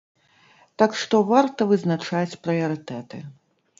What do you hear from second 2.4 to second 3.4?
прыярытэты.